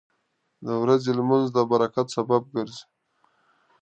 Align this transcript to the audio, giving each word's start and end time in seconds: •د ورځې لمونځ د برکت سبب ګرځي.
•د 0.65 0.67
ورځې 0.81 1.11
لمونځ 1.17 1.47
د 1.55 1.57
برکت 1.71 2.07
سبب 2.15 2.41
ګرځي. 2.55 2.83